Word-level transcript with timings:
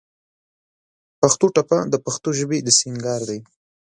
پښتو 1.19 1.45
ټپه 1.55 1.79
د 1.91 1.95
پښتو 2.05 2.29
ژبې 2.39 2.57
د 2.63 2.69
سينګار 2.79 3.21
دى. 3.29 3.39